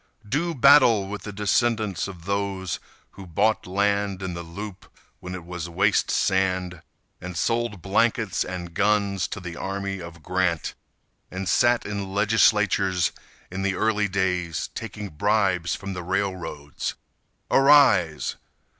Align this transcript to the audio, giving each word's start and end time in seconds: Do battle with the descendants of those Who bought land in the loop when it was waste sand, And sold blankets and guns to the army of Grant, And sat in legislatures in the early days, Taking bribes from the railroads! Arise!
Do 0.27 0.55
battle 0.55 1.07
with 1.07 1.21
the 1.21 1.31
descendants 1.31 2.07
of 2.07 2.25
those 2.25 2.79
Who 3.11 3.27
bought 3.27 3.67
land 3.67 4.23
in 4.23 4.33
the 4.33 4.41
loop 4.41 4.89
when 5.19 5.35
it 5.35 5.45
was 5.45 5.69
waste 5.69 6.09
sand, 6.09 6.81
And 7.21 7.37
sold 7.37 7.83
blankets 7.83 8.43
and 8.43 8.73
guns 8.73 9.27
to 9.27 9.39
the 9.39 9.55
army 9.55 10.01
of 10.01 10.23
Grant, 10.23 10.73
And 11.29 11.47
sat 11.47 11.85
in 11.85 12.13
legislatures 12.15 13.11
in 13.51 13.61
the 13.61 13.75
early 13.75 14.07
days, 14.07 14.71
Taking 14.73 15.09
bribes 15.09 15.75
from 15.75 15.93
the 15.93 16.01
railroads! 16.01 16.95
Arise! 17.51 18.37